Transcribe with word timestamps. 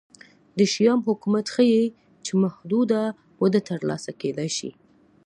د 0.57 0.59
شیام 0.73 0.99
حکومت 1.07 1.45
ښيي 1.53 1.83
چې 2.25 2.31
محدوده 2.43 3.01
وده 3.41 3.59
ترلاسه 3.69 4.11
کېدای 4.21 4.49
شي 4.57 4.71